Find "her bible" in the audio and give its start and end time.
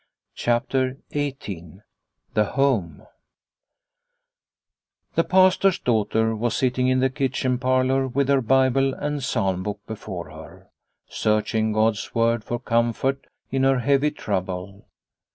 8.27-8.95